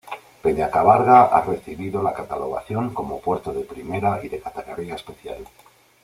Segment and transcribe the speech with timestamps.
[0.43, 5.45] Peña Cabarga ha recibido la catalogación como puerto de primera y de categoría especial.